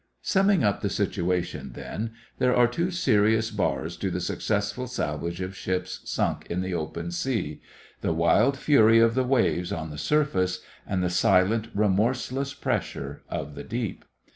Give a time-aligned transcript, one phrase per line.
[0.23, 5.55] Summing up the situation, then, there are two serious bars to the successful salvage of
[5.55, 7.61] ships sunk in the open sea
[8.01, 13.53] the wild fury of the waves on the surface; and the silent, remorseless pressure of
[13.53, 14.03] the deep.